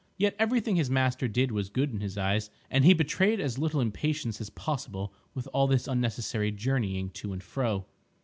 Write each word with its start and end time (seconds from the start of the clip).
Yet 0.17 0.35
everything 0.39 0.77
his 0.77 0.89
master 0.89 1.27
did 1.27 1.51
was 1.51 1.69
good 1.69 1.91
in 1.91 1.99
his 2.01 2.17
eyes, 2.17 2.49
and 2.71 2.83
he 2.83 2.91
betrayed 2.95 3.39
as 3.39 3.59
little 3.59 3.79
impatience 3.79 4.41
as 4.41 4.49
possible 4.49 5.13
with 5.35 5.47
all 5.53 5.67
this 5.67 5.87
unnecessary 5.87 6.51
journeying 6.51 7.11
to 7.11 7.31
and 7.33 7.43
fro. 7.43 7.85